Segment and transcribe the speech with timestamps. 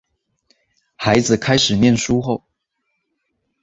[0.95, 2.43] 孩子开始念书后